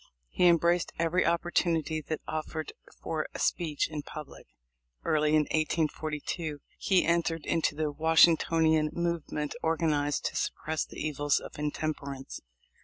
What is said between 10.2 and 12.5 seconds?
to sup press the evils of intemperance.